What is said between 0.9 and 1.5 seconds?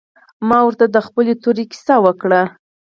خپلې